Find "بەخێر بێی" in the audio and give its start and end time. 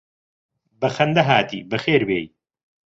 1.69-2.25